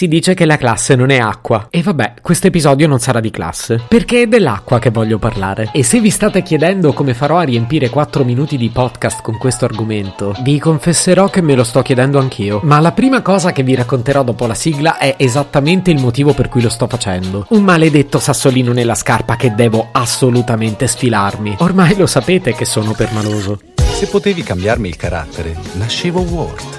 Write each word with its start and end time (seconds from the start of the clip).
Si 0.00 0.08
dice 0.08 0.32
che 0.32 0.46
la 0.46 0.56
classe 0.56 0.96
non 0.96 1.10
è 1.10 1.18
acqua. 1.18 1.66
E 1.68 1.82
vabbè, 1.82 2.14
questo 2.22 2.46
episodio 2.46 2.88
non 2.88 3.00
sarà 3.00 3.20
di 3.20 3.30
classe. 3.30 3.82
Perché 3.86 4.22
è 4.22 4.26
dell'acqua 4.26 4.78
che 4.78 4.88
voglio 4.88 5.18
parlare. 5.18 5.68
E 5.74 5.82
se 5.82 6.00
vi 6.00 6.08
state 6.08 6.42
chiedendo 6.42 6.94
come 6.94 7.12
farò 7.12 7.36
a 7.36 7.42
riempire 7.42 7.90
4 7.90 8.24
minuti 8.24 8.56
di 8.56 8.70
podcast 8.70 9.20
con 9.20 9.36
questo 9.36 9.66
argomento, 9.66 10.34
vi 10.40 10.58
confesserò 10.58 11.28
che 11.28 11.42
me 11.42 11.54
lo 11.54 11.64
sto 11.64 11.82
chiedendo 11.82 12.18
anch'io. 12.18 12.60
Ma 12.62 12.80
la 12.80 12.92
prima 12.92 13.20
cosa 13.20 13.52
che 13.52 13.62
vi 13.62 13.74
racconterò 13.74 14.22
dopo 14.22 14.46
la 14.46 14.54
sigla 14.54 14.96
è 14.96 15.16
esattamente 15.18 15.90
il 15.90 16.00
motivo 16.00 16.32
per 16.32 16.48
cui 16.48 16.62
lo 16.62 16.70
sto 16.70 16.86
facendo. 16.86 17.44
Un 17.50 17.62
maledetto 17.62 18.18
sassolino 18.18 18.72
nella 18.72 18.94
scarpa 18.94 19.36
che 19.36 19.54
devo 19.54 19.88
assolutamente 19.92 20.86
sfilarmi. 20.86 21.56
Ormai 21.58 21.94
lo 21.94 22.06
sapete 22.06 22.54
che 22.54 22.64
sono 22.64 22.92
permaloso. 22.92 23.60
Se 23.76 24.06
potevi 24.06 24.42
cambiarmi 24.42 24.88
il 24.88 24.96
carattere, 24.96 25.54
nascevo 25.74 26.22
Ward. 26.22 26.78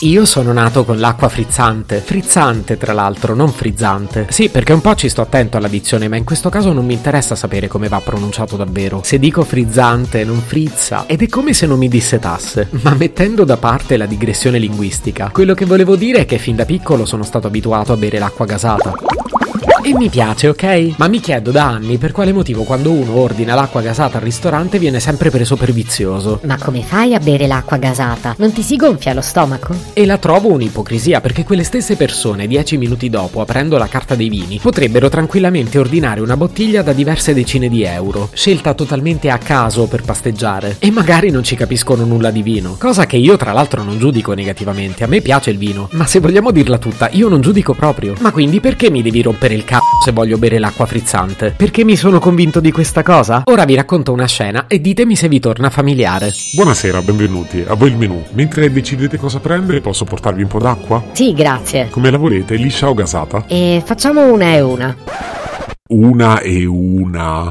Io 0.00 0.26
sono 0.26 0.52
nato 0.52 0.84
con 0.84 0.98
l'acqua 0.98 1.30
frizzante. 1.30 2.00
Frizzante, 2.00 2.76
tra 2.76 2.92
l'altro, 2.92 3.34
non 3.34 3.50
frizzante. 3.50 4.26
Sì, 4.28 4.50
perché 4.50 4.74
un 4.74 4.82
po' 4.82 4.94
ci 4.94 5.08
sto 5.08 5.22
attento 5.22 5.56
all'addizione, 5.56 6.06
ma 6.06 6.16
in 6.16 6.24
questo 6.24 6.50
caso 6.50 6.74
non 6.74 6.84
mi 6.84 6.92
interessa 6.92 7.34
sapere 7.34 7.66
come 7.66 7.88
va 7.88 8.00
pronunciato 8.00 8.56
davvero. 8.56 9.00
Se 9.02 9.18
dico 9.18 9.42
frizzante, 9.42 10.22
non 10.24 10.40
frizza. 10.40 11.06
Ed 11.06 11.22
è 11.22 11.28
come 11.28 11.54
se 11.54 11.66
non 11.66 11.78
mi 11.78 11.88
dissetasse. 11.88 12.68
Ma 12.82 12.92
mettendo 12.94 13.44
da 13.44 13.56
parte 13.56 13.96
la 13.96 14.06
digressione 14.06 14.58
linguistica, 14.58 15.30
quello 15.32 15.54
che 15.54 15.64
volevo 15.64 15.96
dire 15.96 16.20
è 16.20 16.26
che 16.26 16.36
fin 16.36 16.56
da 16.56 16.66
piccolo 16.66 17.06
sono 17.06 17.22
stato 17.22 17.46
abituato 17.46 17.94
a 17.94 17.96
bere 17.96 18.18
l'acqua 18.18 18.44
gasata. 18.44 18.92
E 19.86 19.94
mi 19.94 20.08
piace, 20.08 20.48
ok? 20.48 20.94
Ma 20.96 21.06
mi 21.06 21.20
chiedo 21.20 21.52
da 21.52 21.68
anni 21.68 21.96
per 21.96 22.10
quale 22.10 22.32
motivo 22.32 22.64
quando 22.64 22.90
uno 22.90 23.18
ordina 23.20 23.54
l'acqua 23.54 23.80
gasata 23.80 24.18
al 24.18 24.24
ristorante 24.24 24.80
viene 24.80 24.98
sempre 24.98 25.30
preso 25.30 25.54
per 25.54 25.72
vizioso. 25.72 26.40
Ma 26.42 26.58
come 26.58 26.82
fai 26.82 27.14
a 27.14 27.20
bere 27.20 27.46
l'acqua 27.46 27.76
gasata? 27.76 28.34
Non 28.38 28.52
ti 28.52 28.62
si 28.62 28.74
gonfia 28.74 29.14
lo 29.14 29.20
stomaco? 29.20 29.76
E 29.92 30.04
la 30.04 30.18
trovo 30.18 30.50
un'ipocrisia 30.50 31.20
perché 31.20 31.44
quelle 31.44 31.62
stesse 31.62 31.94
persone, 31.94 32.48
dieci 32.48 32.76
minuti 32.78 33.08
dopo, 33.08 33.40
aprendo 33.40 33.78
la 33.78 33.86
carta 33.86 34.16
dei 34.16 34.28
vini, 34.28 34.58
potrebbero 34.60 35.08
tranquillamente 35.08 35.78
ordinare 35.78 36.20
una 36.20 36.36
bottiglia 36.36 36.82
da 36.82 36.92
diverse 36.92 37.32
decine 37.32 37.68
di 37.68 37.84
euro, 37.84 38.28
scelta 38.32 38.74
totalmente 38.74 39.30
a 39.30 39.38
caso 39.38 39.86
per 39.86 40.02
pasteggiare, 40.02 40.78
e 40.80 40.90
magari 40.90 41.30
non 41.30 41.44
ci 41.44 41.54
capiscono 41.54 42.04
nulla 42.04 42.32
di 42.32 42.42
vino. 42.42 42.74
Cosa 42.76 43.06
che 43.06 43.18
io 43.18 43.36
tra 43.36 43.52
l'altro 43.52 43.84
non 43.84 44.00
giudico 44.00 44.32
negativamente, 44.32 45.04
a 45.04 45.06
me 45.06 45.20
piace 45.20 45.50
il 45.50 45.58
vino, 45.58 45.88
ma 45.92 46.06
se 46.06 46.18
vogliamo 46.18 46.50
dirla 46.50 46.78
tutta, 46.78 47.08
io 47.12 47.28
non 47.28 47.40
giudico 47.40 47.72
proprio. 47.72 48.14
Ma 48.18 48.32
quindi 48.32 48.58
perché 48.58 48.90
mi 48.90 49.00
devi 49.00 49.22
rompere 49.22 49.54
il 49.54 49.62
cazzo 49.62 49.74
se 50.02 50.12
voglio 50.12 50.38
bere 50.38 50.58
l'acqua 50.58 50.86
frizzante? 50.86 51.54
Perché 51.56 51.84
mi 51.84 51.96
sono 51.96 52.18
convinto 52.18 52.60
di 52.60 52.70
questa 52.72 53.02
cosa? 53.02 53.42
Ora 53.46 53.64
vi 53.64 53.74
racconto 53.74 54.12
una 54.12 54.26
scena 54.26 54.66
e 54.66 54.80
ditemi 54.80 55.16
se 55.16 55.28
vi 55.28 55.40
torna 55.40 55.70
familiare. 55.70 56.32
Buonasera, 56.54 57.02
benvenuti. 57.02 57.64
A 57.66 57.74
voi 57.74 57.90
il 57.90 57.96
menù. 57.96 58.24
Mentre 58.32 58.72
decidete 58.72 59.16
cosa 59.18 59.40
prendere, 59.40 59.80
posso 59.80 60.04
portarvi 60.04 60.42
un 60.42 60.48
po' 60.48 60.60
d'acqua? 60.60 61.02
Sì, 61.12 61.32
grazie. 61.32 61.88
Come 61.90 62.10
la 62.10 62.18
volete, 62.18 62.56
liscia 62.56 62.88
o 62.88 62.94
gasata? 62.94 63.44
E 63.46 63.82
facciamo 63.84 64.32
una 64.32 64.54
e 64.54 64.60
una. 64.60 64.96
Una 65.88 66.40
e 66.40 66.64
una. 66.64 67.50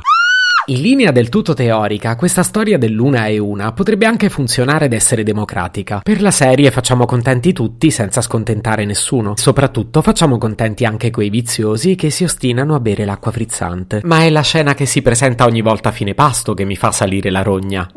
In 0.68 0.82
linea 0.82 1.12
del 1.12 1.30
tutto 1.30 1.54
teorica, 1.54 2.16
questa 2.16 2.42
storia 2.42 2.80
dell'una 2.80 3.28
e 3.28 3.38
una 3.38 3.72
potrebbe 3.72 4.08
anche 4.08 4.30
funzionare 4.30 4.86
ed 4.86 4.94
essere 4.94 5.22
democratica. 5.22 6.00
Per 6.04 6.22
la 6.22 6.32
serie 6.32 6.72
facciamo 6.72 7.06
contenti 7.06 7.54
tutti 7.54 7.92
senza 7.92 8.20
scontentare 8.20 8.84
nessuno. 8.84 9.34
Soprattutto 9.36 10.02
facciamo 10.02 10.40
contenti 10.40 10.84
anche 10.84 11.12
quei 11.12 11.30
viziosi 11.30 11.94
che 11.94 12.10
si 12.10 12.24
ostinano 12.24 12.74
a 12.74 12.80
bere 12.80 13.06
l'acqua 13.06 13.32
frizzante. 13.32 14.02
Ma 14.06 14.24
è 14.24 14.32
la 14.32 14.42
scena 14.42 14.74
che 14.74 14.88
si 14.88 15.04
presenta 15.04 15.46
ogni 15.46 15.62
volta 15.62 15.90
a 15.90 15.92
fine 15.92 16.16
pasto 16.16 16.56
che 16.56 16.66
mi 16.66 16.76
fa 16.76 16.92
salire 16.92 17.30
la 17.30 17.44
rogna. 17.44 17.88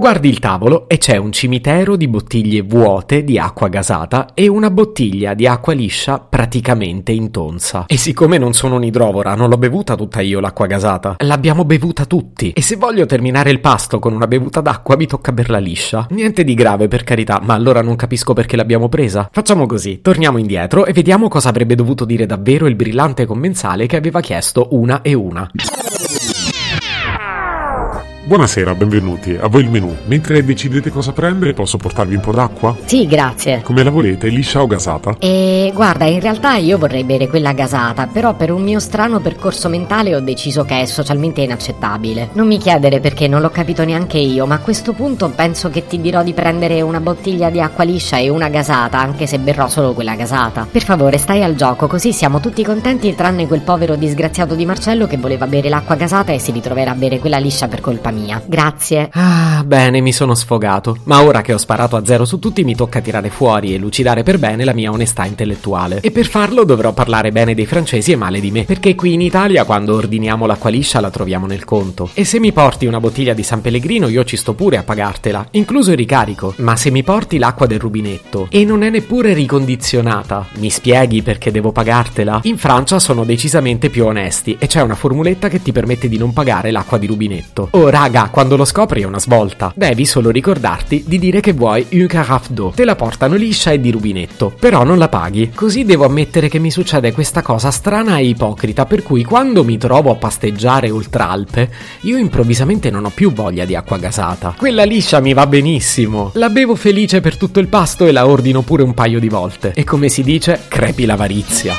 Guardi 0.00 0.30
il 0.30 0.38
tavolo 0.38 0.88
e 0.88 0.96
c'è 0.96 1.18
un 1.18 1.30
cimitero 1.30 1.94
di 1.94 2.08
bottiglie 2.08 2.62
vuote 2.62 3.22
di 3.22 3.38
acqua 3.38 3.68
gasata 3.68 4.28
e 4.32 4.48
una 4.48 4.70
bottiglia 4.70 5.34
di 5.34 5.46
acqua 5.46 5.74
liscia 5.74 6.18
praticamente 6.18 7.12
intonsa. 7.12 7.84
E 7.86 7.98
siccome 7.98 8.38
non 8.38 8.54
sono 8.54 8.76
un'idrovora, 8.76 9.34
non 9.34 9.50
l'ho 9.50 9.58
bevuta 9.58 9.96
tutta 9.96 10.22
io 10.22 10.40
l'acqua 10.40 10.64
gasata, 10.64 11.16
l'abbiamo 11.18 11.66
bevuta 11.66 12.06
tutti. 12.06 12.52
E 12.52 12.62
se 12.62 12.76
voglio 12.76 13.04
terminare 13.04 13.50
il 13.50 13.60
pasto 13.60 13.98
con 13.98 14.14
una 14.14 14.26
bevuta 14.26 14.62
d'acqua 14.62 14.96
mi 14.96 15.06
tocca 15.06 15.32
berla 15.32 15.58
liscia. 15.58 16.06
Niente 16.12 16.44
di 16.44 16.54
grave 16.54 16.88
per 16.88 17.04
carità, 17.04 17.38
ma 17.42 17.52
allora 17.52 17.82
non 17.82 17.96
capisco 17.96 18.32
perché 18.32 18.56
l'abbiamo 18.56 18.88
presa. 18.88 19.28
Facciamo 19.30 19.66
così, 19.66 20.00
torniamo 20.00 20.38
indietro 20.38 20.86
e 20.86 20.94
vediamo 20.94 21.28
cosa 21.28 21.50
avrebbe 21.50 21.74
dovuto 21.74 22.06
dire 22.06 22.24
davvero 22.24 22.66
il 22.66 22.74
brillante 22.74 23.26
commensale 23.26 23.84
che 23.84 23.96
aveva 23.96 24.20
chiesto 24.20 24.68
una 24.70 25.02
e 25.02 25.12
una. 25.12 25.46
Buonasera, 28.30 28.76
benvenuti. 28.76 29.36
A 29.36 29.48
voi 29.48 29.62
il 29.64 29.70
menù. 29.70 29.92
Mentre 30.04 30.44
decidete 30.44 30.90
cosa 30.90 31.10
prendere, 31.10 31.52
posso 31.52 31.78
portarvi 31.78 32.14
un 32.14 32.20
po' 32.20 32.30
d'acqua? 32.30 32.76
Sì, 32.84 33.04
grazie. 33.04 33.60
Come 33.60 33.82
la 33.82 33.90
volete, 33.90 34.28
liscia 34.28 34.62
o 34.62 34.68
gasata? 34.68 35.16
E 35.18 35.72
guarda, 35.74 36.04
in 36.04 36.20
realtà 36.20 36.54
io 36.54 36.78
vorrei 36.78 37.02
bere 37.02 37.26
quella 37.26 37.52
gasata, 37.52 38.06
però 38.06 38.34
per 38.34 38.52
un 38.52 38.62
mio 38.62 38.78
strano 38.78 39.18
percorso 39.18 39.68
mentale 39.68 40.14
ho 40.14 40.20
deciso 40.20 40.64
che 40.64 40.82
è 40.82 40.84
socialmente 40.84 41.40
inaccettabile. 41.40 42.28
Non 42.34 42.46
mi 42.46 42.58
chiedere 42.58 43.00
perché 43.00 43.26
non 43.26 43.40
l'ho 43.40 43.50
capito 43.50 43.84
neanche 43.84 44.18
io, 44.18 44.46
ma 44.46 44.54
a 44.54 44.60
questo 44.60 44.92
punto 44.92 45.28
penso 45.34 45.68
che 45.68 45.88
ti 45.88 46.00
dirò 46.00 46.22
di 46.22 46.32
prendere 46.32 46.82
una 46.82 47.00
bottiglia 47.00 47.50
di 47.50 47.60
acqua 47.60 47.82
liscia 47.82 48.18
e 48.18 48.28
una 48.28 48.48
gasata, 48.48 49.00
anche 49.00 49.26
se 49.26 49.40
berrò 49.40 49.66
solo 49.66 49.92
quella 49.92 50.14
gasata. 50.14 50.68
Per 50.70 50.84
favore, 50.84 51.18
stai 51.18 51.42
al 51.42 51.56
gioco, 51.56 51.88
così 51.88 52.12
siamo 52.12 52.38
tutti 52.38 52.62
contenti 52.62 53.12
tranne 53.16 53.48
quel 53.48 53.62
povero 53.62 53.96
disgraziato 53.96 54.54
di 54.54 54.64
Marcello 54.64 55.08
che 55.08 55.16
voleva 55.16 55.48
bere 55.48 55.68
l'acqua 55.68 55.96
gasata 55.96 56.30
e 56.30 56.38
si 56.38 56.52
ritroverà 56.52 56.92
a 56.92 56.94
bere 56.94 57.18
quella 57.18 57.38
liscia 57.38 57.66
per 57.66 57.80
colpa 57.80 58.12
mia. 58.12 58.18
Grazie. 58.46 59.08
Ah, 59.12 59.62
bene, 59.64 60.00
mi 60.00 60.12
sono 60.12 60.34
sfogato. 60.34 60.98
Ma 61.04 61.22
ora 61.22 61.40
che 61.40 61.52
ho 61.52 61.58
sparato 61.58 61.96
a 61.96 62.04
zero 62.04 62.24
su 62.24 62.38
tutti 62.38 62.64
mi 62.64 62.74
tocca 62.74 63.00
tirare 63.00 63.30
fuori 63.30 63.74
e 63.74 63.78
lucidare 63.78 64.22
per 64.22 64.38
bene 64.38 64.64
la 64.64 64.72
mia 64.72 64.90
onestà 64.90 65.24
intellettuale. 65.24 66.00
E 66.00 66.10
per 66.10 66.26
farlo 66.26 66.64
dovrò 66.64 66.92
parlare 66.92 67.32
bene 67.32 67.54
dei 67.54 67.66
francesi 67.66 68.12
e 68.12 68.16
male 68.16 68.40
di 68.40 68.50
me, 68.50 68.64
perché 68.64 68.94
qui 68.94 69.12
in 69.12 69.20
Italia 69.20 69.64
quando 69.64 69.94
ordiniamo 69.94 70.46
l'acqua 70.46 70.70
liscia 70.70 71.00
la 71.00 71.10
troviamo 71.10 71.46
nel 71.46 71.64
conto. 71.64 72.10
E 72.14 72.24
se 72.24 72.40
mi 72.40 72.52
porti 72.52 72.86
una 72.86 73.00
bottiglia 73.00 73.34
di 73.34 73.42
San 73.42 73.60
Pellegrino 73.60 74.08
io 74.08 74.24
ci 74.24 74.36
sto 74.36 74.54
pure 74.54 74.76
a 74.76 74.82
pagartela, 74.82 75.46
incluso 75.52 75.90
il 75.90 75.96
ricarico. 75.96 76.54
Ma 76.56 76.76
se 76.76 76.90
mi 76.90 77.02
porti 77.02 77.38
l'acqua 77.38 77.66
del 77.66 77.78
rubinetto 77.78 78.48
e 78.50 78.64
non 78.64 78.82
è 78.82 78.90
neppure 78.90 79.32
ricondizionata, 79.32 80.46
mi 80.58 80.70
spieghi 80.70 81.22
perché 81.22 81.50
devo 81.50 81.72
pagartela? 81.72 82.40
In 82.44 82.58
Francia 82.58 82.98
sono 82.98 83.24
decisamente 83.24 83.90
più 83.90 84.06
onesti 84.06 84.56
e 84.58 84.66
c'è 84.66 84.80
una 84.82 84.94
formuletta 84.94 85.48
che 85.48 85.62
ti 85.62 85.72
permette 85.72 86.08
di 86.08 86.18
non 86.18 86.32
pagare 86.32 86.70
l'acqua 86.70 86.98
di 86.98 87.06
rubinetto. 87.06 87.68
Oh 87.72 87.88
raga, 88.10 88.28
quando 88.28 88.56
lo 88.56 88.64
scopri 88.64 89.02
è 89.02 89.04
una 89.04 89.20
svolta. 89.20 89.72
Devi 89.74 90.04
solo 90.04 90.30
ricordarti 90.30 91.04
di 91.06 91.18
dire 91.18 91.40
che 91.40 91.52
vuoi 91.52 91.86
un 91.92 92.06
carafe 92.06 92.52
d'eau. 92.52 92.72
Te 92.72 92.84
la 92.84 92.96
portano 92.96 93.36
liscia 93.36 93.70
e 93.70 93.80
di 93.80 93.90
rubinetto, 93.90 94.52
però 94.58 94.82
non 94.82 94.98
la 94.98 95.08
paghi. 95.08 95.50
Così 95.54 95.84
devo 95.84 96.04
ammettere 96.04 96.48
che 96.48 96.58
mi 96.58 96.70
succede 96.70 97.12
questa 97.12 97.42
cosa 97.42 97.70
strana 97.70 98.18
e 98.18 98.26
ipocrita, 98.26 98.84
per 98.84 99.02
cui 99.02 99.22
quando 99.24 99.64
mi 99.64 99.78
trovo 99.78 100.10
a 100.10 100.16
pasteggiare 100.16 100.90
oltre 100.90 101.22
Alpe, 101.22 101.70
io 102.00 102.16
improvvisamente 102.16 102.90
non 102.90 103.04
ho 103.04 103.10
più 103.10 103.32
voglia 103.32 103.64
di 103.64 103.76
acqua 103.76 103.98
gasata. 103.98 104.54
Quella 104.58 104.84
liscia 104.84 105.20
mi 105.20 105.32
va 105.32 105.46
benissimo. 105.46 106.30
La 106.34 106.48
bevo 106.48 106.74
felice 106.74 107.20
per 107.20 107.36
tutto 107.36 107.60
il 107.60 107.68
pasto 107.68 108.06
e 108.06 108.12
la 108.12 108.26
ordino 108.26 108.62
pure 108.62 108.82
un 108.82 108.94
paio 108.94 109.20
di 109.20 109.28
volte. 109.28 109.72
E 109.74 109.84
come 109.84 110.08
si 110.08 110.22
dice, 110.22 110.62
crepi 110.68 111.04
l'avarizia. 111.04 111.74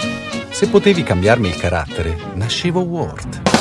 Se 0.49 0.67
potevi 0.67 1.03
cambiarmi 1.03 1.47
il 1.47 1.55
carattere, 1.55 2.15
nascevo 2.35 2.81
Ward. 2.81 3.60